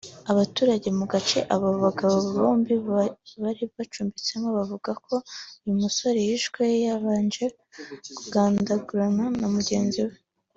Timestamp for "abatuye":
0.31-0.89